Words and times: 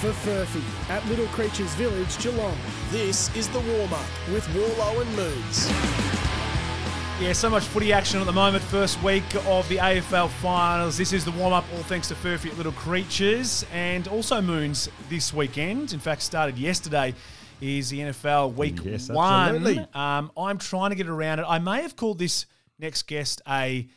for 0.00 0.10
Furphy 0.10 0.62
at 0.90 1.04
Little 1.06 1.26
Creatures 1.28 1.74
Village, 1.74 2.18
Geelong. 2.22 2.56
This 2.90 3.34
is 3.36 3.48
the 3.48 3.60
warm 3.60 3.92
up 3.92 4.04
with 4.32 4.46
Worlo 4.48 5.00
and 5.00 5.16
Moons. 5.16 5.68
Yeah, 7.20 7.32
so 7.32 7.50
much 7.50 7.64
footy 7.64 7.92
action 7.92 8.20
at 8.20 8.26
the 8.26 8.32
moment. 8.32 8.62
First 8.62 9.02
week 9.02 9.24
of 9.46 9.68
the 9.68 9.76
AFL 9.78 10.28
finals. 10.28 10.96
This 10.96 11.12
is 11.12 11.24
the 11.24 11.32
warm 11.32 11.52
up, 11.52 11.64
all 11.74 11.82
thanks 11.82 12.06
to 12.08 12.14
Furphy 12.14 12.50
at 12.50 12.56
Little 12.56 12.70
Creatures 12.72 13.66
and 13.72 14.06
also 14.06 14.40
Moons 14.40 14.88
this 15.08 15.34
weekend. 15.34 15.92
In 15.92 15.98
fact, 15.98 16.22
started 16.22 16.56
yesterday 16.56 17.12
is 17.60 17.90
the 17.90 17.98
NFL 18.00 18.54
week 18.54 18.78
Yes, 18.84 19.08
one. 19.10 19.56
absolutely. 19.56 19.84
Um, 19.94 20.30
I'm 20.36 20.58
trying 20.58 20.90
to 20.90 20.96
get 20.96 21.08
around 21.08 21.40
it. 21.40 21.46
I 21.48 21.58
may 21.58 21.82
have 21.82 21.96
called 21.96 22.20
this 22.20 22.46
next 22.78 23.08
guest 23.08 23.42
a, 23.48 23.88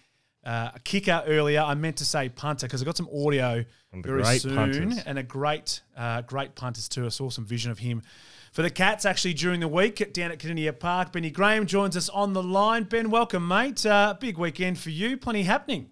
uh, 0.46 0.72
a 0.74 0.80
kicker 0.80 1.24
earlier. 1.28 1.62
I 1.62 1.74
meant 1.76 1.98
to 1.98 2.06
say 2.06 2.30
punter 2.30 2.68
because 2.68 2.82
I 2.82 2.86
got 2.86 2.98
some 2.98 3.10
audio 3.14 3.64
And 3.94 4.04
very 4.04 4.24
soon 4.40 4.56
punters. 4.56 5.04
and 5.06 5.20
a 5.20 5.24
great, 5.24 5.82
uh, 5.96 6.22
great 6.22 6.56
punters 6.56 6.90
too. 6.90 7.06
I 7.06 7.10
saw 7.10 7.30
some 7.30 7.46
vision 7.46 7.72
of 7.72 7.80
him 7.80 8.02
for 8.52 8.62
the 8.64 8.70
Cats 8.70 9.06
actually 9.06 9.34
during 9.34 9.60
the 9.60 9.68
week 9.68 10.14
down 10.14 10.32
at 10.32 10.40
Kardinia 10.40 10.78
Park. 10.78 11.12
Benny 11.12 11.32
Graham 11.32 11.66
joins 11.66 11.96
us 11.96 12.10
on 12.10 12.34
the 12.34 12.44
line. 12.44 12.84
Ben, 12.84 13.10
welcome, 13.10 13.48
mate. 13.48 13.86
Uh, 13.86 14.16
big 14.20 14.38
weekend 14.38 14.78
for 14.80 14.90
you. 14.90 15.16
Plenty 15.18 15.44
happening. 15.44 15.90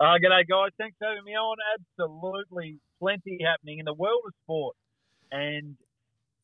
Uh, 0.00 0.16
g'day, 0.22 0.46
guys. 0.48 0.70
Thanks 0.78 0.96
for 0.98 1.08
having 1.08 1.24
me 1.24 1.32
on. 1.32 1.56
Absolutely 1.80 2.78
plenty 2.98 3.38
happening 3.46 3.78
in 3.78 3.84
the 3.84 3.94
world 3.94 4.22
of 4.26 4.32
sport. 4.44 4.76
And 5.30 5.76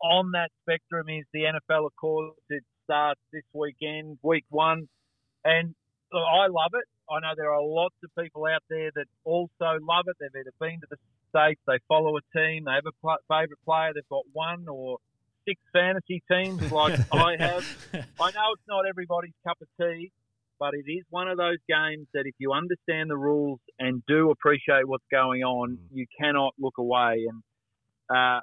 on 0.02 0.32
that 0.32 0.50
spectrum 0.62 1.08
is 1.08 1.24
the 1.32 1.40
NFL, 1.40 1.86
of 1.86 1.96
course. 1.96 2.34
It 2.48 2.64
starts 2.84 3.20
this 3.32 3.42
weekend, 3.52 4.18
week 4.22 4.44
one. 4.50 4.88
And 5.44 5.74
look, 6.12 6.22
I 6.22 6.46
love 6.46 6.72
it. 6.74 6.84
I 7.10 7.20
know 7.20 7.34
there 7.36 7.52
are 7.52 7.62
lots 7.62 7.96
of 8.04 8.10
people 8.22 8.46
out 8.46 8.62
there 8.70 8.90
that 8.94 9.06
also 9.24 9.78
love 9.82 10.06
it. 10.06 10.16
They've 10.20 10.40
either 10.40 10.52
been 10.60 10.80
to 10.80 10.86
the 10.90 10.96
States, 11.32 11.60
they 11.66 11.78
follow 11.88 12.16
a 12.16 12.38
team, 12.38 12.64
they 12.66 12.72
have 12.72 12.86
a 12.86 12.92
pl- 13.00 13.24
favourite 13.26 13.64
player, 13.64 13.92
they've 13.94 14.08
got 14.10 14.24
one 14.32 14.66
or 14.68 14.98
six 15.48 15.58
fantasy 15.72 16.22
teams 16.30 16.70
like 16.70 16.98
I 17.12 17.36
have. 17.38 17.64
I 18.20 18.30
know 18.30 18.52
it's 18.52 18.68
not 18.68 18.86
everybody's 18.86 19.32
cup 19.46 19.56
of 19.62 19.68
tea, 19.80 20.12
but 20.60 20.74
it 20.74 20.90
is 20.90 21.04
one 21.10 21.28
of 21.28 21.38
those 21.38 21.58
games 21.68 22.06
that 22.14 22.24
if 22.26 22.34
you 22.38 22.52
understand 22.52 23.10
the 23.10 23.16
rules 23.16 23.60
and 23.78 24.02
do 24.06 24.30
appreciate 24.30 24.86
what's 24.86 25.06
going 25.10 25.42
on, 25.42 25.78
you 25.92 26.06
cannot 26.20 26.54
look 26.58 26.78
away. 26.78 27.26
And 27.28 27.42
uh, 28.10 28.40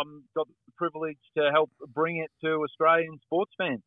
I'm 0.00 0.24
got 0.36 0.46
the 0.46 0.72
privilege 0.76 1.18
to 1.36 1.50
help 1.52 1.70
bring 1.92 2.18
it 2.18 2.30
to 2.44 2.62
Australian 2.62 3.18
sports 3.24 3.52
fans. 3.58 3.82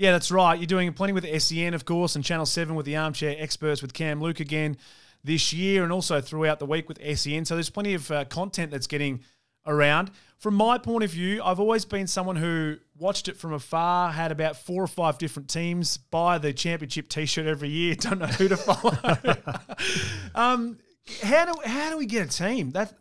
Yeah, 0.00 0.12
that's 0.12 0.30
right. 0.30 0.58
You're 0.58 0.66
doing 0.66 0.90
plenty 0.94 1.12
with 1.12 1.26
SEN, 1.42 1.74
of 1.74 1.84
course, 1.84 2.16
and 2.16 2.24
Channel 2.24 2.46
7 2.46 2.74
with 2.74 2.86
the 2.86 2.96
Armchair 2.96 3.36
Experts 3.38 3.82
with 3.82 3.92
Cam 3.92 4.18
Luke 4.18 4.40
again 4.40 4.78
this 5.22 5.52
year 5.52 5.82
and 5.82 5.92
also 5.92 6.22
throughout 6.22 6.58
the 6.58 6.64
week 6.64 6.88
with 6.88 6.98
SEN. 7.18 7.44
So 7.44 7.54
there's 7.54 7.68
plenty 7.68 7.92
of 7.92 8.10
uh, 8.10 8.24
content 8.24 8.70
that's 8.70 8.86
getting 8.86 9.20
around. 9.66 10.10
From 10.38 10.54
my 10.54 10.78
point 10.78 11.04
of 11.04 11.10
view, 11.10 11.42
I've 11.44 11.60
always 11.60 11.84
been 11.84 12.06
someone 12.06 12.36
who 12.36 12.78
watched 12.96 13.28
it 13.28 13.36
from 13.36 13.52
afar, 13.52 14.10
had 14.10 14.32
about 14.32 14.56
four 14.56 14.82
or 14.82 14.86
five 14.86 15.18
different 15.18 15.50
teams, 15.50 15.98
buy 15.98 16.38
the 16.38 16.54
championship 16.54 17.10
t 17.10 17.26
shirt 17.26 17.46
every 17.46 17.68
year, 17.68 17.94
don't 17.98 18.20
know 18.20 18.26
who 18.26 18.48
to 18.48 18.56
follow. 18.56 18.96
um, 20.34 20.78
how 21.22 21.44
do 21.44 21.60
how 21.62 21.90
do 21.90 21.98
we 21.98 22.06
get 22.06 22.26
a 22.26 22.30
team? 22.30 22.70
That 22.70 22.94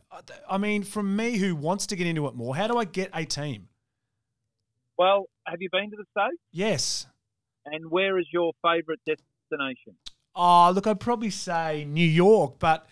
I 0.49 0.57
mean, 0.57 0.83
from 0.83 1.15
me 1.15 1.37
who 1.37 1.55
wants 1.55 1.87
to 1.87 1.95
get 1.95 2.07
into 2.07 2.27
it 2.27 2.35
more, 2.35 2.57
how 2.57 2.67
do 2.67 2.77
I 2.77 2.83
get 2.83 3.09
a 3.13 3.23
team? 3.23 3.68
Well, 4.99 5.27
have 5.47 5.61
you 5.61 5.69
been 5.71 5.89
to 5.91 5.95
the 5.95 6.03
States? 6.11 6.41
Yes. 6.51 7.07
And 7.65 7.89
where 7.89 8.19
is 8.19 8.27
your 8.33 8.51
favourite 8.61 8.99
destination? 9.07 9.95
Oh, 10.35 10.71
look, 10.71 10.87
I'd 10.87 10.99
probably 10.99 11.29
say 11.29 11.85
New 11.85 12.05
York, 12.05 12.55
but 12.59 12.85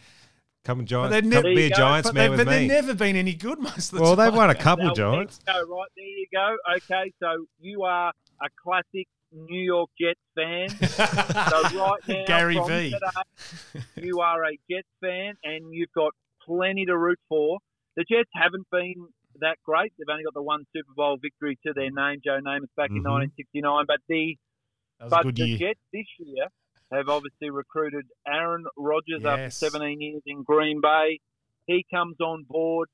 Come 0.64 0.80
and 0.80 0.88
but 0.88 0.90
Giants. 0.90 1.14
they've 1.14 1.24
Come 1.24 1.30
never 1.30 1.56
be 1.56 1.66
a 1.66 1.70
go. 1.70 1.76
Giants 1.76 2.10
but, 2.10 2.16
man 2.16 2.24
they, 2.24 2.30
with 2.30 2.46
but 2.46 2.52
they've 2.52 2.68
never 2.68 2.94
been 2.94 3.16
any 3.18 3.34
good 3.34 3.60
most 3.60 3.92
of 3.92 3.98
the 3.98 4.04
well, 4.04 4.16
time. 4.16 4.26
they've 4.26 4.38
won 4.38 4.50
a 4.50 4.56
couple, 4.56 4.86
Now, 4.86 4.94
Giants. 4.94 5.40
There 5.46 5.56
you 5.56 5.66
go, 5.66 5.76
right 5.76 5.88
there 5.98 6.06
you 6.06 6.28
go. 6.34 6.58
Okay, 6.78 7.14
so 7.20 7.46
you 7.60 7.84
are 7.84 8.14
a 8.42 8.48
classic 8.64 9.08
New 9.34 9.60
York 9.60 9.90
Jets 10.00 10.20
fan. 10.34 10.70
so 10.88 11.78
right 11.78 12.00
now, 12.08 12.24
Gary 12.26 12.56
V. 12.56 12.92
today, 12.92 13.84
you 13.98 14.22
are 14.22 14.46
a 14.46 14.58
Jets 14.72 14.88
fan, 15.02 15.34
and 15.44 15.74
you've 15.74 15.92
got 15.94 16.14
plenty 16.46 16.86
to 16.86 16.98
root 16.98 17.20
for. 17.28 17.60
The 17.98 18.06
Jets 18.10 18.30
haven't 18.34 18.68
been 18.72 19.08
that 19.42 19.58
great. 19.64 19.94
They've 19.98 20.08
only 20.10 20.24
got 20.24 20.34
the 20.34 20.42
one 20.42 20.66
Super 20.74 20.94
Bowl 20.96 21.18
victory 21.22 21.58
to 21.66 21.74
their 21.74 21.92
name, 21.92 22.22
Joe 22.24 22.40
Namath, 22.42 22.74
back 22.76 22.90
in 22.92 23.04
Mhm. 23.04 23.04
1969. 23.04 23.86
But 23.88 24.02
the 24.08 24.38
That 25.00 25.04
was 25.06 25.14
a 25.14 25.16
but 25.24 25.36
the 25.36 25.48
year. 25.48 25.58
Jets 25.58 25.80
this 25.94 26.08
year 26.20 26.48
have 26.92 27.10
obviously 27.10 27.50
recruited 27.50 28.08
Aaron 28.26 28.66
Rodgers 28.78 29.22
Yes. 29.24 29.26
after 29.26 29.50
17 29.52 30.02
years 30.02 30.24
in 30.26 30.44
Green 30.44 30.82
Bay. 30.82 31.20
He 31.68 31.84
comes 31.92 32.20
on 32.22 32.44
board. 32.44 32.90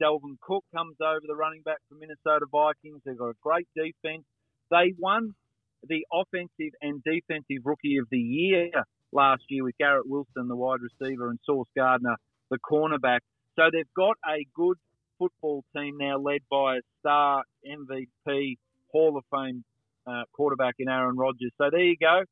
Dalvin 0.00 0.38
Cook 0.40 0.64
comes 0.74 0.96
over, 1.00 1.20
the 1.26 1.34
running 1.36 1.62
back 1.62 1.78
for 1.88 1.94
Minnesota 1.96 2.46
Vikings. 2.50 3.02
They've 3.04 3.16
got 3.18 3.30
a 3.30 3.36
great 3.42 3.68
defense. 3.74 4.24
They 4.70 4.92
won 4.98 5.34
the 5.82 6.06
offensive 6.12 6.74
and 6.80 7.02
defensive 7.02 7.64
rookie 7.64 7.96
of 7.96 8.08
the 8.10 8.18
year 8.20 8.70
last 9.12 9.42
year 9.50 9.64
with 9.64 9.76
Garrett 9.78 10.06
Wilson, 10.06 10.46
the 10.48 10.56
wide 10.56 10.80
receiver, 10.80 11.28
and 11.30 11.38
Sauce 11.44 11.68
Gardner, 11.74 12.16
the 12.50 12.58
cornerback. 12.58 13.20
So 13.56 13.70
they've 13.70 13.92
got 13.94 14.16
a 14.26 14.44
good 14.54 14.78
football 15.20 15.62
team 15.76 15.98
now 16.00 16.18
led 16.18 16.40
by 16.50 16.78
a 16.78 16.80
star 17.00 17.44
MVP, 17.64 18.56
Hall 18.90 19.16
of 19.16 19.24
Fame 19.30 19.62
uh, 20.06 20.22
quarterback 20.32 20.76
in 20.78 20.88
Aaron 20.88 21.16
Rodgers. 21.16 21.52
So 21.58 21.68
there 21.70 21.84
you 21.84 21.96
go. 22.00 22.22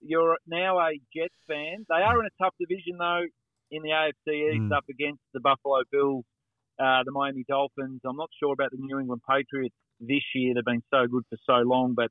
You're 0.00 0.38
now 0.46 0.78
a 0.78 0.92
Jets 1.14 1.34
fan. 1.48 1.84
They 1.88 1.96
are 1.96 2.20
in 2.20 2.26
a 2.26 2.42
tough 2.42 2.54
division 2.60 2.96
though 2.98 3.24
in 3.72 3.82
the 3.82 3.90
AFC 3.90 4.54
East 4.54 4.70
Mm. 4.70 4.76
up 4.76 4.84
against 4.88 5.22
the 5.34 5.40
Buffalo 5.40 5.82
Bills, 5.90 6.24
uh, 6.78 7.02
the 7.04 7.10
Miami 7.10 7.44
Dolphins. 7.48 8.00
I'm 8.06 8.16
not 8.16 8.30
sure 8.40 8.52
about 8.52 8.70
the 8.70 8.78
New 8.78 9.00
England 9.00 9.22
Patriots 9.28 9.74
this 9.98 10.22
year. 10.34 10.54
They've 10.54 10.64
been 10.64 10.84
so 10.90 11.06
good 11.08 11.24
for 11.28 11.38
so 11.44 11.56
long, 11.68 11.94
but 11.94 12.10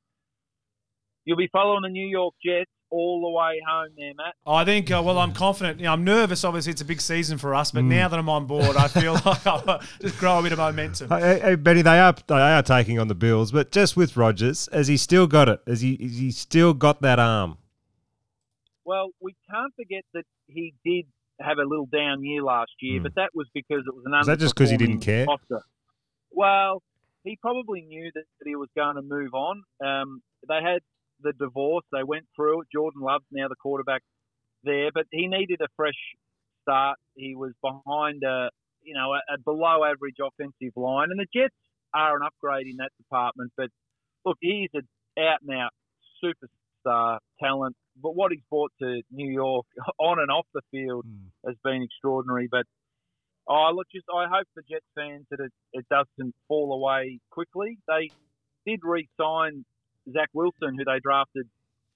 you'll 1.23 1.37
be 1.37 1.49
following 1.51 1.83
the 1.83 1.89
New 1.89 2.07
York 2.07 2.33
Jets 2.45 2.69
all 2.91 3.21
the 3.21 3.29
way 3.29 3.59
home 3.67 3.89
there, 3.97 4.13
Matt. 4.15 4.35
I 4.47 4.63
think, 4.63 4.89
uh, 4.91 5.01
well, 5.03 5.17
I'm 5.17 5.33
confident. 5.33 5.79
You 5.79 5.85
know, 5.85 5.93
I'm 5.93 6.03
nervous. 6.03 6.43
Obviously, 6.43 6.71
it's 6.71 6.81
a 6.81 6.85
big 6.85 7.01
season 7.01 7.37
for 7.37 7.53
us, 7.55 7.71
but 7.71 7.83
Mm. 7.83 7.87
now 7.89 8.07
that 8.07 8.17
I'm 8.19 8.29
on 8.29 8.45
board, 8.45 8.75
I 8.77 8.87
feel 8.87 9.13
like 9.25 9.45
I'll 9.47 9.81
just 10.01 10.17
grow 10.19 10.39
a 10.39 10.43
bit 10.43 10.51
of 10.53 10.59
momentum. 10.59 11.09
Hey, 11.09 11.19
hey, 11.21 11.39
hey, 11.39 11.55
Benny, 11.55 11.81
they 11.81 11.99
are 11.99 12.13
they 12.27 12.35
are 12.35 12.61
taking 12.63 12.99
on 12.99 13.07
the 13.07 13.15
Bills, 13.15 13.51
but 13.51 13.71
just 13.71 13.97
with 13.97 14.15
Rodgers, 14.15 14.69
has 14.71 14.87
he 14.87 14.97
still 14.97 15.27
got 15.27 15.49
it? 15.49 15.59
Has 15.67 15.81
he 15.81 15.97
has 16.01 16.17
he 16.17 16.31
still 16.31 16.73
got 16.73 17.01
that 17.01 17.19
arm? 17.19 17.57
Well, 18.85 19.09
we 19.19 19.35
can't 19.49 19.73
forget 19.75 20.03
that 20.13 20.25
he 20.47 20.73
did 20.85 21.05
have 21.41 21.57
a 21.57 21.67
little 21.67 21.87
down 21.87 22.23
year 22.23 22.41
last 22.43 22.71
year, 22.79 22.99
Hmm. 22.99 23.03
but 23.03 23.15
that 23.15 23.31
was 23.33 23.47
because 23.53 23.83
it 23.87 23.93
was 23.93 24.03
an 24.05 24.13
Is 24.21 24.27
that 24.27 24.39
just 24.39 24.53
because 24.55 24.69
he 24.69 24.77
didn't 24.77 24.99
care? 24.99 25.25
roster. 25.25 25.61
Well, 26.31 26.81
he 27.23 27.35
probably 27.41 27.81
knew 27.81 28.11
that, 28.13 28.23
that 28.39 28.47
he 28.47 28.55
was 28.55 28.69
going 28.75 28.95
to 28.95 29.01
move 29.01 29.33
on. 29.33 29.63
Um, 29.83 30.21
they 30.47 30.61
had 30.61 30.79
the 31.25 31.33
divorce; 31.33 31.83
they 31.91 32.03
went 32.03 32.25
through 32.35 32.61
it. 32.61 32.67
Jordan 32.71 33.01
Love's 33.01 33.25
now 33.31 33.47
the 33.47 33.55
quarterback 33.55 34.01
there, 34.63 34.89
but 34.93 35.05
he 35.11 35.27
needed 35.27 35.59
a 35.61 35.67
fresh 35.75 35.99
start. 36.61 36.97
He 37.15 37.35
was 37.35 37.51
behind 37.61 38.23
a 38.23 38.49
you 38.81 38.93
know 38.93 39.13
a, 39.13 39.33
a 39.33 39.37
below 39.43 39.83
average 39.83 40.17
offensive 40.21 40.75
line, 40.75 41.09
and 41.11 41.19
the 41.19 41.27
Jets 41.33 41.55
are 41.93 42.15
an 42.15 42.23
upgrade 42.25 42.67
in 42.67 42.77
that 42.77 42.91
department. 42.97 43.51
But 43.57 43.69
look, 44.25 44.37
he's 44.41 44.69
an 44.73 44.87
out 45.19 45.39
and 45.47 45.57
out 45.57 45.71
superstar 46.23 47.19
talent. 47.41 47.75
But 48.01 48.15
what 48.15 48.31
he's 48.31 48.41
brought 48.49 48.71
to 48.81 49.01
New 49.11 49.31
York 49.31 49.65
on 49.99 50.19
and 50.19 50.29
off 50.29 50.47
the 50.53 50.61
field 50.71 51.05
hmm. 51.05 51.47
has 51.47 51.55
been 51.63 51.83
extraordinary. 51.83 52.47
But 52.49 52.65
oh, 53.47 53.71
look, 53.73 53.87
just 53.93 54.05
I 54.13 54.27
hope 54.27 54.47
for 54.53 54.63
Jets 54.69 54.85
fans 54.95 55.25
that 55.31 55.39
it, 55.39 55.51
it 55.73 55.85
doesn't 55.89 56.35
fall 56.47 56.73
away 56.73 57.19
quickly. 57.31 57.77
They 57.87 58.09
did 58.65 58.79
re-sign 58.83 59.63
Zach 60.13 60.29
Wilson, 60.33 60.75
who 60.77 60.85
they 60.85 60.99
drafted 61.01 61.47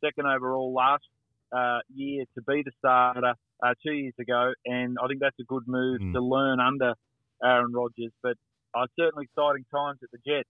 second 0.04 0.26
overall 0.26 0.74
last 0.74 1.04
uh, 1.52 1.80
year 1.94 2.26
to 2.36 2.42
be 2.44 2.64
the 2.64 2.72
starter 2.80 3.34
uh, 3.64 3.74
two 3.86 3.92
years 3.94 4.14
ago, 4.20 4.54
and 4.66 4.98
I 5.04 5.08
think 5.08 5.20
that's 5.20 5.40
a 5.40 5.44
good 5.44 5.64
move 5.68 6.00
Mm. 6.02 6.14
to 6.14 6.22
learn 6.22 6.60
under 6.60 6.94
Aaron 7.44 7.74
Rodgers. 7.74 8.12
But 8.24 8.38
uh, 8.74 8.86
certainly 8.98 9.26
exciting 9.26 9.66
times 9.74 10.00
at 10.04 10.10
the 10.12 10.20
Jets. 10.26 10.50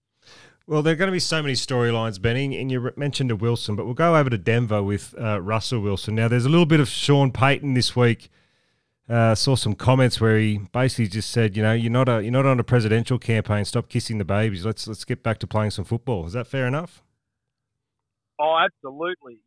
Well, 0.66 0.82
there 0.82 0.92
are 0.92 0.96
going 0.96 1.08
to 1.08 1.12
be 1.12 1.18
so 1.18 1.40
many 1.42 1.54
storylines, 1.54 2.20
Benny, 2.20 2.60
and 2.60 2.70
you 2.70 2.90
mentioned 2.96 3.30
a 3.30 3.36
Wilson, 3.36 3.74
but 3.74 3.86
we'll 3.86 3.94
go 3.94 4.14
over 4.16 4.30
to 4.30 4.38
Denver 4.38 4.82
with 4.82 5.14
uh, 5.18 5.40
Russell 5.40 5.80
Wilson. 5.80 6.14
Now, 6.14 6.28
there's 6.28 6.44
a 6.44 6.48
little 6.50 6.66
bit 6.66 6.78
of 6.80 6.88
Sean 6.88 7.32
Payton 7.32 7.74
this 7.74 7.96
week. 7.96 8.30
Uh, 9.08 9.34
saw 9.34 9.56
some 9.56 9.74
comments 9.74 10.20
where 10.20 10.38
he 10.38 10.58
basically 10.72 11.08
just 11.08 11.30
said, 11.30 11.56
you 11.56 11.62
know, 11.64 11.72
you're 11.72 11.90
not 11.90 12.08
a, 12.08 12.22
you're 12.22 12.30
not 12.30 12.46
on 12.46 12.60
a 12.60 12.64
presidential 12.64 13.18
campaign. 13.18 13.64
Stop 13.64 13.88
kissing 13.88 14.18
the 14.18 14.24
babies. 14.24 14.64
Let's 14.64 14.86
let's 14.86 15.04
get 15.04 15.24
back 15.24 15.38
to 15.38 15.48
playing 15.48 15.72
some 15.72 15.84
football. 15.84 16.26
Is 16.26 16.34
that 16.34 16.46
fair 16.46 16.66
enough? 16.68 17.02
Oh, 18.40 18.56
absolutely. 18.58 19.38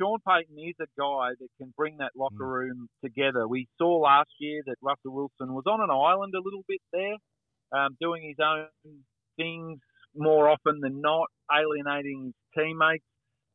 Sean 0.00 0.18
Payton 0.26 0.56
is 0.58 0.74
a 0.80 0.86
guy 0.98 1.36
that 1.38 1.48
can 1.58 1.74
bring 1.76 1.98
that 1.98 2.12
locker 2.16 2.46
room 2.46 2.88
together. 3.04 3.46
We 3.46 3.68
saw 3.76 3.98
last 3.98 4.30
year 4.38 4.62
that 4.66 4.76
Russell 4.80 5.12
Wilson 5.12 5.52
was 5.54 5.64
on 5.66 5.80
an 5.82 5.90
island 5.90 6.32
a 6.34 6.40
little 6.42 6.64
bit 6.66 6.80
there, 6.90 7.16
um, 7.78 7.96
doing 8.00 8.22
his 8.26 8.38
own 8.42 8.68
things 9.36 9.78
more 10.16 10.48
often 10.48 10.80
than 10.80 11.02
not, 11.02 11.26
alienating 11.52 12.32
his 12.32 12.34
teammates. 12.64 13.04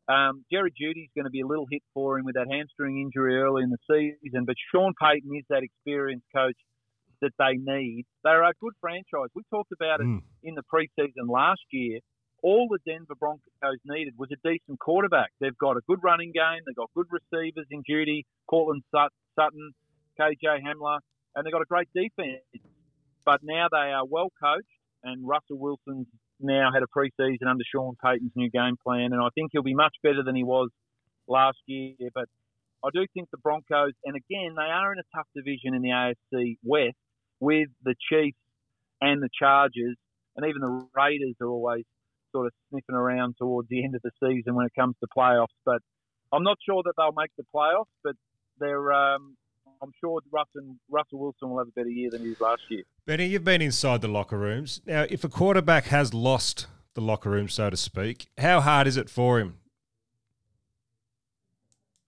Um, 0.08 0.46
Jerry 0.52 0.72
Jeudy's 0.80 1.10
going 1.16 1.26
to 1.26 1.32
be 1.32 1.42
a 1.42 1.48
little 1.48 1.66
hit 1.72 1.82
for 1.96 2.20
him 2.20 2.26
with 2.26 2.36
that 2.36 2.46
hamstring 2.52 3.02
injury 3.02 3.42
early 3.42 3.64
in 3.64 3.72
the 3.72 3.82
season, 4.22 4.46
but 4.46 4.56
Sean 4.72 4.94
Payton 5.02 5.32
is 5.36 5.46
that 5.50 5.64
experienced 5.64 6.28
coach 6.36 6.56
that 7.22 7.32
they 7.40 7.54
need. 7.58 8.06
They're 8.24 8.44
a 8.44 8.54
good 8.62 8.74
franchise. 8.80 9.30
We 9.34 9.42
talked 9.50 9.72
about 9.72 10.00
it 10.02 10.06
Mm. 10.06 10.22
in 10.44 10.54
the 10.54 10.62
preseason 10.72 11.28
last 11.28 11.64
year. 11.72 12.00
All 12.46 12.68
the 12.70 12.78
Denver 12.86 13.16
Broncos 13.20 13.82
needed 13.86 14.14
was 14.20 14.30
a 14.32 14.38
decent 14.48 14.78
quarterback. 14.80 15.32
They've 15.42 15.58
got 15.58 15.78
a 15.78 15.82
good 15.88 15.98
running 16.04 16.32
game. 16.32 16.62
They've 16.64 16.76
got 16.76 16.92
good 16.94 17.08
receivers 17.10 17.66
in 17.72 17.82
Jeudy, 17.90 18.22
Courtland 18.48 18.84
Sut- 18.92 19.12
Sutton, 19.34 19.72
KJ 20.22 20.62
Hamler, 20.62 21.00
and 21.34 21.44
they've 21.44 21.52
got 21.52 21.64
a 21.64 21.66
great 21.66 21.90
defense. 21.96 22.46
But 23.26 23.40
now 23.42 23.66
they 23.72 23.90
are 23.90 24.06
well 24.06 24.30
coached, 24.40 24.68
and 25.04 25.28
Russell 25.28 25.58
Wilson's 25.58 26.06
now 26.40 26.70
had 26.72 26.84
a 26.84 26.86
preseason 26.96 27.50
under 27.50 27.64
Sean 27.74 27.96
Payton's 28.06 28.34
new 28.36 28.52
game 28.52 28.78
plan, 28.78 29.12
and 29.12 29.24
I 29.24 29.30
think 29.34 29.50
he'll 29.52 29.64
be 29.64 29.74
much 29.74 29.96
better 30.04 30.22
than 30.24 30.36
he 30.36 30.44
was 30.44 30.70
last 31.28 31.58
year. 31.66 31.96
But 32.14 32.30
I 32.84 32.90
do 32.94 33.08
think 33.16 33.32
the 33.32 33.40
Broncos, 33.40 33.94
and 34.06 34.16
again, 34.16 34.54
they 34.56 34.70
are 34.70 34.94
in 34.94 35.00
a 35.00 35.18
tough 35.18 35.28
division 35.36 35.74
in 35.74 35.82
the 35.82 35.90
AFC 35.90 36.58
West 36.64 36.98
with 37.40 37.70
the 37.84 37.96
Chiefs 38.08 38.38
and 39.02 39.20
the 39.24 39.30
Chargers, 39.34 39.98
and 40.38 40.46
even 40.46 40.62
the 40.62 40.88
Raiders 40.94 41.34
are 41.42 41.48
always 41.48 41.86
sort 42.36 42.48
of 42.48 42.54
sniffing 42.70 42.96
around 42.96 43.36
towards 43.38 43.70
the 43.70 43.82
end 43.84 43.96
of 43.96 44.02
the 44.02 44.12
season 44.22 44.56
when 44.56 44.66
it 44.66 44.74
comes 44.78 44.96
to 45.00 45.08
playoffs. 45.18 45.56
But 45.66 45.82
I'm 46.34 46.44
not 46.44 46.58
sure 46.66 46.84
that 46.84 46.94
they'll 46.98 47.14
make 47.18 47.32
the 47.38 47.46
playoffs, 47.56 47.86
but 48.04 48.16
they're. 48.60 48.92
Um, 48.92 49.38
I'm 49.82 49.92
sure 50.00 50.22
Russell, 50.32 50.76
Russell 50.90 51.20
Wilson 51.20 51.50
will 51.50 51.60
have 51.60 51.68
a 51.68 51.72
better 51.72 51.90
year 51.90 52.10
than 52.10 52.22
he 52.22 52.30
did 52.30 52.42
last 52.42 52.62
year. 52.70 52.84
Benny, 53.06 53.26
you've 53.26 53.44
been 53.44 53.62
inside 53.62 54.02
the 54.02 54.08
locker 54.08 54.38
rooms. 54.38 54.82
Now, 54.86 55.06
if 55.10 55.24
a 55.24 55.30
quarterback 55.30 55.86
has 55.86 56.14
lost 56.14 56.68
the 56.94 57.02
locker 57.02 57.30
room, 57.30 57.50
so 57.50 57.70
to 57.70 57.78
speak, 57.78 58.28
how 58.38 58.62
hard 58.62 58.88
is 58.88 58.98
it 58.98 59.10
for 59.10 59.40
him? 59.40 59.58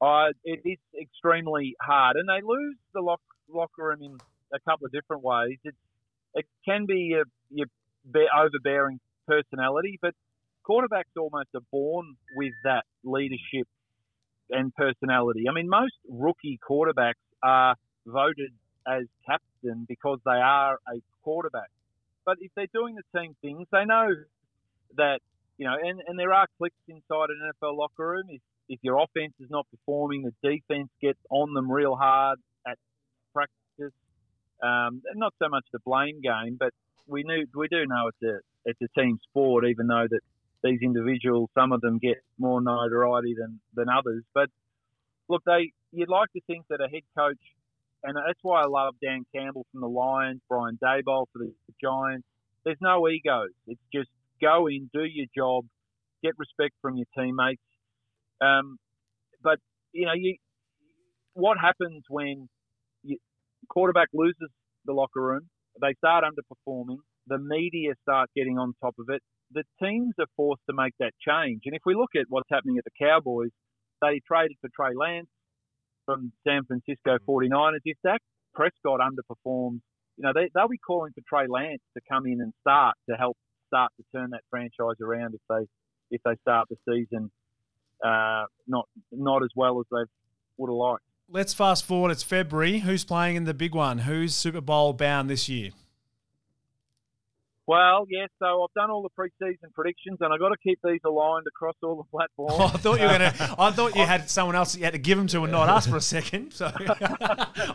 Uh, 0.02 0.28
it 0.44 0.62
is 0.64 0.78
extremely 1.00 1.76
hard, 1.82 2.16
and 2.16 2.28
they 2.30 2.46
lose 2.46 2.78
the 2.94 3.02
lock, 3.02 3.22
locker 3.50 3.84
room 3.84 4.02
in 4.02 4.18
a 4.54 4.60
couple 4.62 4.86
of 4.86 4.92
different 4.92 5.24
ways. 5.24 5.58
It's, 5.64 5.78
it 6.36 6.46
can 6.66 6.86
be 6.86 7.10
your, 7.12 7.26
your 7.52 7.68
be- 8.12 8.28
overbearing 8.36 9.00
personality, 9.28 10.00
but 10.02 10.14
quarterbacks 10.68 11.16
almost 11.18 11.50
are 11.56 11.66
born 11.72 12.16
with 12.36 12.54
that 12.64 12.84
leadership 13.04 13.68
and 14.50 14.74
personality. 14.76 15.46
I 15.50 15.54
mean, 15.54 15.70
most 15.70 15.94
rookie 16.10 16.60
quarterbacks 16.68 17.14
are 17.44 17.76
voted 18.06 18.52
as 18.88 19.04
captain 19.26 19.86
because 19.88 20.20
they 20.26 20.32
are 20.32 20.76
a 20.88 21.02
quarterback. 21.24 21.70
But 22.26 22.38
if 22.42 22.52
they're 22.56 22.68
doing 22.74 22.96
the 22.96 23.20
team 23.20 23.36
things, 23.42 23.68
they 23.72 23.86
know 23.86 24.10
that, 24.98 25.20
you 25.58 25.66
know, 25.66 25.76
and, 25.82 26.02
and 26.08 26.18
there 26.20 26.34
are 26.34 26.48
clicks 26.58 26.76
inside 26.88 27.30
an 27.30 27.52
NFL 27.52 27.78
locker 27.78 28.08
room. 28.08 28.26
If, 28.30 28.42
if 28.70 28.80
your 28.82 28.98
offense 28.98 29.34
is 29.40 29.50
not 29.50 29.66
performing, 29.72 30.24
the 30.24 30.34
defense 30.44 30.90
gets 31.02 31.20
on 31.30 31.54
them 31.54 31.72
real 31.72 31.96
hard 31.96 32.40
at 32.68 32.78
practice. 33.34 33.94
Um, 34.62 35.02
not 35.16 35.34
so 35.40 35.50
much 35.50 35.66
the 35.72 35.80
blame 35.86 36.22
game, 36.22 36.58
but 36.60 36.74
we 37.08 37.24
knew 37.24 37.46
we 37.56 37.68
do 37.68 37.86
know 37.86 38.10
it's 38.10 38.22
a 38.24 38.40
it's 38.68 38.80
a 38.82 39.00
team 39.00 39.18
sport, 39.30 39.66
even 39.66 39.88
though 39.88 40.06
that 40.10 40.20
these 40.64 40.80
individuals, 40.84 41.50
some 41.58 41.72
of 41.72 41.82
them 41.82 42.00
get 42.00 42.18
more 42.38 42.62
notoriety 42.62 43.34
than 43.40 43.60
than 43.74 43.88
others. 43.90 44.24
But 44.34 44.50
look, 45.30 45.42
they 45.46 45.72
you'd 45.92 46.10
like 46.10 46.32
to 46.34 46.42
think 46.48 46.66
that 46.70 46.82
a 46.82 46.90
head 46.90 47.04
coach, 47.18 47.42
and 48.04 48.16
that's 48.16 48.40
why 48.42 48.62
I 48.62 48.68
love 48.68 48.96
Dan 49.02 49.26
Campbell 49.34 49.66
from 49.72 49.82
the 49.82 49.88
Lions, 49.88 50.42
Brian 50.50 50.78
Daboll 50.84 51.26
for 51.32 51.40
the 51.40 51.54
Giants. 51.82 52.28
There's 52.66 52.78
no 52.82 53.08
egos. 53.08 53.52
It's 53.68 53.82
just 53.94 54.10
go 54.42 54.68
in, 54.68 54.90
do 54.94 55.04
your 55.04 55.28
job, 55.36 55.66
get 56.22 56.34
respect 56.38 56.74
from 56.82 56.98
your 56.98 57.08
teammates. 57.18 57.62
Um, 58.42 58.78
but 59.42 59.60
you 59.94 60.06
know, 60.06 60.14
you 60.14 60.36
what 61.34 61.58
happens 61.58 62.04
when 62.10 62.50
you, 63.04 63.18
quarterback 63.70 64.10
loses 64.14 64.50
the 64.86 64.94
locker 64.94 65.22
room? 65.22 65.48
They 65.80 65.94
start 66.00 66.26
underperforming. 66.26 66.98
The 67.28 67.38
media 67.38 67.94
start 68.02 68.30
getting 68.36 68.58
on 68.58 68.74
top 68.82 68.96
of 69.00 69.08
it. 69.10 69.22
The 69.52 69.64
teams 69.82 70.14
are 70.20 70.28
forced 70.36 70.62
to 70.70 70.76
make 70.76 70.94
that 71.00 71.14
change. 71.26 71.62
And 71.66 71.76
if 71.76 71.82
we 71.86 71.96
look 71.96 72.12
at 72.16 72.26
what's 72.30 72.50
happening 72.52 72.78
at 72.78 72.84
the 72.84 73.06
Cowboys, 73.06 73.52
they 74.02 74.22
traded 74.28 74.58
for 74.62 74.70
Trey 74.76 74.96
Lance 74.96 75.28
from 76.06 76.32
San 76.46 76.64
Francisco 76.66 77.18
49ers. 77.28 77.80
If 77.86 77.98
Dak 78.04 78.22
Prescott 78.54 79.00
underperforms, 79.00 79.80
you 80.18 80.24
know, 80.24 80.32
they, 80.34 80.50
they'll 80.54 80.68
be 80.68 80.78
calling 80.78 81.12
for 81.14 81.22
Trey 81.28 81.48
Lance 81.48 81.82
to 81.96 82.02
come 82.10 82.26
in 82.26 82.42
and 82.42 82.54
start 82.62 82.96
to 83.10 83.16
help 83.16 83.38
start 83.68 83.92
to 83.98 84.18
turn 84.18 84.32
that 84.32 84.42
franchise 84.50 85.00
around 85.02 85.36
if 85.36 85.42
they 85.50 85.68
if 86.10 86.22
they 86.24 86.36
start 86.42 86.68
the 86.70 86.78
season 86.90 87.30
uh, 88.04 88.46
not 88.68 88.88
not 89.12 89.44
as 89.44 89.50
well 89.56 89.80
as 89.80 89.86
they 89.92 90.04
would 90.58 90.70
have 90.70 90.76
liked. 90.76 91.04
Let's 91.30 91.54
fast 91.54 91.86
forward. 91.86 92.12
It's 92.12 92.24
February. 92.24 92.80
Who's 92.80 93.04
playing 93.04 93.36
in 93.36 93.44
the 93.44 93.54
big 93.54 93.76
one? 93.76 94.00
Who's 94.00 94.34
Super 94.34 94.62
Bowl 94.62 94.94
bound 94.94 95.30
this 95.30 95.50
year? 95.50 95.72
Well, 97.68 98.06
yeah, 98.10 98.28
so 98.40 98.64
I've 98.64 98.74
done 98.82 98.90
all 98.90 99.02
the 99.04 99.10
preseason 99.10 99.74
predictions, 99.74 100.20
and 100.22 100.34
I've 100.34 100.40
got 100.40 100.50
to 100.50 100.58
keep 100.64 100.80
these 100.84 101.02
aligned 101.06 101.46
across 101.48 101.76
all 101.84 101.98
the 101.98 102.04
platforms. 102.12 102.54
Oh, 102.58 102.66
I 102.74 102.78
thought 102.78 103.00
you 103.00 103.06
were 103.06 103.12
gonna. 103.12 103.34
I 103.60 103.72
thought 103.72 103.96
you 103.96 104.06
had 104.06 104.30
someone 104.30 104.56
else 104.56 104.72
that 104.74 104.80
you 104.80 104.86
had 104.86 104.94
to 104.94 105.00
give 105.00 105.18
them 105.18 105.28
to 105.28 105.44
and 105.44 105.52
not 105.52 105.68
us 105.68 105.86
for 105.86 105.98
a 105.98 106.02
second. 106.02 106.54
So 106.54 106.66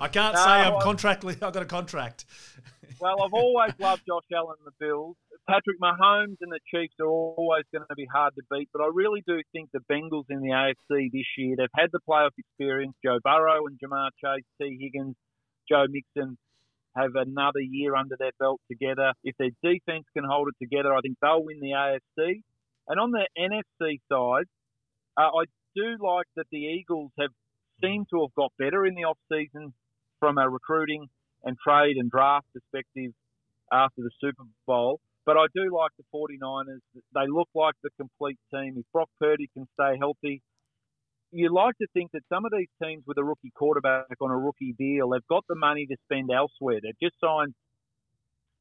I 0.00 0.09
can't 0.11 0.37
say 0.37 0.44
I'm 0.44 0.73
No, 0.75 0.79
contractually. 0.79 1.35
I've 1.43 1.53
got 1.53 1.62
a 1.62 1.67
contract. 1.67 2.25
well, 3.00 3.23
I've 3.23 3.35
always 3.35 3.73
loved 3.79 4.03
Josh 4.06 4.25
Allen 4.35 4.56
and 4.65 4.67
the 4.67 4.85
Bills. 4.85 5.17
Patrick 5.47 5.79
Mahomes 5.81 6.37
and 6.41 6.50
the 6.53 6.61
Chiefs 6.73 6.95
are 7.00 7.09
always 7.09 7.65
going 7.73 7.85
to 7.88 7.95
be 7.97 8.06
hard 8.06 8.33
to 8.37 8.43
beat, 8.50 8.69
but 8.73 8.81
I 8.81 8.88
really 8.95 9.23
do 9.27 9.41
think 9.53 9.71
the 9.73 9.81
Bengals 9.91 10.25
in 10.31 10.41
the 10.41 10.50
AFC 10.50 11.11
this 11.12 11.27
year, 11.37 11.56
they've 11.59 11.67
had 11.77 11.91
the 11.93 11.99
playoff 12.09 12.31
experience. 12.38 12.95
Joe 13.05 13.19
Burrow 13.25 13.67
and 13.67 13.77
Ja'Marr 13.79 14.11
Chase, 14.25 14.45
Tee 14.61 14.79
Higgins, 14.81 15.17
Joe 15.69 15.87
Mixon 15.91 16.38
have 16.97 17.15
another 17.15 17.61
year 17.61 17.94
under 17.97 18.17
their 18.19 18.33
belt 18.39 18.61
together. 18.71 19.12
If 19.25 19.37
their 19.39 19.50
defense 19.62 20.05
can 20.15 20.25
hold 20.25 20.49
it 20.49 20.55
together, 20.62 20.94
I 20.94 21.00
think 21.00 21.17
they'll 21.21 21.44
win 21.44 21.61
the 21.61 21.73
AFC. 21.73 22.43
And 22.89 23.00
on 23.00 23.11
the 23.12 23.27
NFC 23.39 24.00
side, 24.11 24.47
uh, 25.17 25.31
I 25.31 25.44
do 25.75 25.97
like 26.00 26.27
that 26.37 26.47
the 26.50 26.59
Eagles 26.59 27.11
have 27.19 27.31
seemed 27.83 28.06
to 28.11 28.23
have 28.23 28.35
got 28.35 28.53
better 28.59 28.87
in 28.87 28.94
the 28.94 29.05
off 29.05 29.19
season 29.31 29.73
from 30.21 30.39
a 30.39 30.49
recruiting 30.49 31.06
and 31.44 31.56
trade 31.67 31.97
and 31.97 32.11
draft 32.11 32.47
perspective 32.53 33.12
after 33.73 34.03
the 34.03 34.11
Super 34.21 34.45
Bowl. 34.67 35.00
But 35.25 35.37
I 35.37 35.47
do 35.55 35.75
like 35.75 35.91
the 35.99 36.05
49ers. 36.15 36.81
They 37.15 37.27
look 37.29 37.49
like 37.55 37.75
the 37.83 37.91
complete 37.97 38.38
team. 38.53 38.75
If 38.77 38.85
Brock 38.93 39.09
Purdy 39.21 39.49
can 39.55 39.67
stay 39.75 39.97
healthy, 39.99 40.43
you 41.32 41.52
like 41.52 41.76
to 41.79 41.87
think 41.94 42.12
that 42.12 42.23
some 42.29 42.44
of 42.44 42.52
these 42.56 42.69
teams 42.82 43.02
with 43.06 43.19
a 43.19 43.25
rookie 43.25 43.52
quarterback 43.56 44.05
on 44.20 44.31
a 44.31 44.37
rookie 44.37 44.75
deal, 44.78 45.11
they've 45.11 45.26
got 45.28 45.45
the 45.49 45.54
money 45.54 45.87
to 45.87 45.97
spend 46.04 46.30
elsewhere. 46.30 46.80
They've 46.83 46.99
just 47.02 47.16
signed 47.23 47.54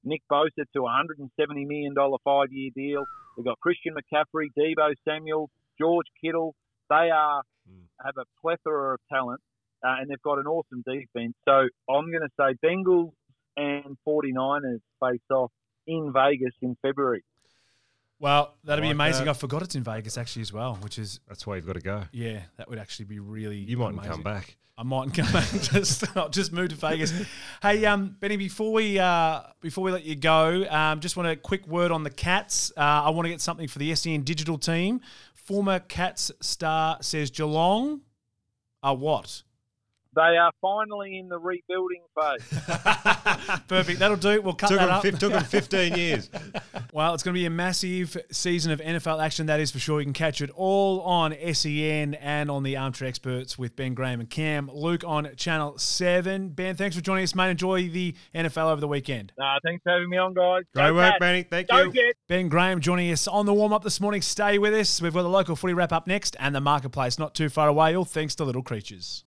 Nick 0.03 0.21
Bosa 0.31 0.63
to 0.73 0.85
a 0.85 0.89
$170 0.89 1.67
million 1.67 1.93
five-year 2.23 2.71
deal. 2.75 3.03
They've 3.35 3.45
got 3.45 3.59
Christian 3.59 3.93
McCaffrey, 3.93 4.47
Deebo 4.57 4.93
Samuel, 5.05 5.49
George 5.77 6.07
Kittle. 6.23 6.55
They 6.89 7.09
are 7.13 7.43
have 8.03 8.15
a 8.17 8.25
plethora 8.41 8.95
of 8.95 8.99
talent, 9.11 9.39
uh, 9.85 9.95
and 9.99 10.09
they've 10.09 10.21
got 10.21 10.39
an 10.39 10.47
awesome 10.47 10.83
defense. 10.85 11.33
So 11.45 11.67
I'm 11.89 12.11
going 12.11 12.23
to 12.23 12.29
say 12.39 12.55
Bengals 12.65 13.11
and 13.57 13.97
49ers 14.07 14.79
face 14.99 15.21
off 15.29 15.51
in 15.87 16.11
Vegas 16.13 16.53
in 16.61 16.75
February. 16.81 17.23
Well, 18.21 18.53
that'd 18.63 18.81
be 18.81 18.87
Like 18.87 18.93
amazing. 18.95 19.25
that. 19.25 19.31
I 19.31 19.33
forgot 19.33 19.63
it's 19.63 19.75
in 19.75 19.83
Vegas 19.83 20.17
actually 20.17 20.43
as 20.43 20.53
well, 20.53 20.75
which 20.81 20.97
is 20.99 21.19
That's 21.27 21.45
why 21.45 21.55
you've 21.57 21.65
got 21.67 21.73
to 21.73 21.81
go. 21.81 22.03
yeah, 22.13 22.41
that 22.57 22.69
would 22.69 22.79
actually 22.79 23.05
be 23.05 23.19
really. 23.19 23.57
You 23.57 23.77
mightn't 23.77 23.95
amazing. 23.97 24.11
come 24.13 24.23
back. 24.23 24.55
I 24.77 24.83
mightn't 24.83 25.13
come 25.15 25.31
back. 25.33 25.47
just 25.61 26.15
I'll 26.15 26.29
just 26.29 26.53
move 26.53 26.69
to 26.69 26.75
Vegas. 26.75 27.11
hey, 27.61 27.85
um, 27.85 28.15
Benny, 28.19 28.37
before 28.37 28.71
we 28.71 28.97
uh, 28.99 29.41
before 29.59 29.83
we 29.83 29.91
let 29.91 30.03
you 30.05 30.15
go, 30.15 30.65
um, 30.69 30.99
just 31.01 31.17
want 31.17 31.29
a 31.29 31.35
quick 31.35 31.67
word 31.67 31.91
on 31.91 32.03
the 32.03 32.09
Cats. 32.09 32.71
Uh, 32.77 32.79
I 32.81 33.09
want 33.09 33.25
to 33.25 33.29
get 33.29 33.41
something 33.41 33.67
for 33.67 33.79
the 33.79 33.93
SEN 33.95 34.21
digital 34.21 34.57
team. 34.57 35.01
Former 35.33 35.79
Cats 35.79 36.31
star 36.41 36.97
says 37.01 37.31
Geelong 37.31 38.01
are 38.83 38.95
what? 38.95 39.43
They 40.13 40.21
are 40.37 40.51
finally 40.61 41.17
in 41.19 41.29
the 41.29 41.37
rebuilding 41.37 42.01
phase. 42.19 42.59
Perfect. 43.67 43.99
That'll 43.99 44.17
do. 44.17 44.41
We'll 44.41 44.53
cut 44.53 44.67
Took 44.69 44.79
that 44.79 44.85
them, 44.87 44.95
up. 44.95 45.01
fif- 45.03 45.19
took 45.19 45.31
them 45.31 45.43
15 45.43 45.95
years. 45.95 46.29
Well, 46.93 47.13
it's 47.13 47.23
going 47.23 47.33
to 47.33 47.39
be 47.39 47.45
a 47.45 47.49
massive 47.49 48.17
season 48.33 48.73
of 48.73 48.81
NFL 48.81 49.23
action, 49.23 49.45
that 49.45 49.61
is 49.61 49.71
for 49.71 49.79
sure. 49.79 50.01
You 50.01 50.05
can 50.05 50.11
catch 50.11 50.41
it 50.41 50.49
all 50.53 50.99
on 51.03 51.33
SEN 51.53 52.15
and 52.15 52.51
on 52.51 52.63
the 52.63 52.75
Armchair 52.75 53.07
Experts 53.07 53.57
with 53.57 53.77
Ben 53.77 53.93
Graham 53.93 54.19
and 54.19 54.29
Cam. 54.29 54.69
Luke 54.73 55.03
on 55.07 55.29
Channel 55.37 55.77
7. 55.77 56.49
Ben, 56.49 56.75
thanks 56.75 56.93
for 56.97 57.01
joining 57.01 57.23
us, 57.23 57.33
mate. 57.33 57.49
Enjoy 57.49 57.87
the 57.87 58.13
NFL 58.35 58.69
over 58.69 58.81
the 58.81 58.89
weekend. 58.89 59.31
uh, 59.41 59.57
thanks 59.63 59.81
for 59.83 59.93
having 59.93 60.09
me 60.09 60.17
on, 60.17 60.33
guys. 60.33 60.63
Great 60.75 60.87
Go 60.87 60.93
work, 60.95 61.11
Cats. 61.11 61.19
Benny. 61.21 61.43
Thank 61.43 61.69
Go 61.69 61.83
you. 61.83 61.93
Jets. 61.93 62.19
Ben 62.27 62.49
Graham 62.49 62.81
joining 62.81 63.09
us 63.13 63.25
on 63.25 63.45
the 63.45 63.53
warm 63.53 63.71
up 63.71 63.83
this 63.85 64.01
morning. 64.01 64.21
Stay 64.21 64.57
with 64.57 64.73
us. 64.73 65.01
We've 65.01 65.13
got 65.13 65.21
the 65.21 65.29
local 65.29 65.55
footy 65.55 65.73
wrap 65.73 65.93
up 65.93 66.07
next 66.07 66.35
and 66.41 66.53
the 66.53 66.59
marketplace 66.61 67.17
not 67.17 67.33
too 67.35 67.47
far 67.47 67.69
away, 67.69 67.95
all 67.95 68.03
thanks 68.03 68.35
to 68.35 68.43
Little 68.43 68.63
Creatures. 68.63 69.19